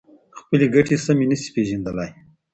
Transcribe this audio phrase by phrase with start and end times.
[0.39, 2.11] خپلې ګټې سمې نشي پېژندلای.